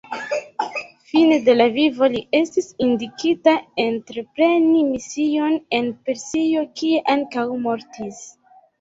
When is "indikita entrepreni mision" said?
2.87-5.63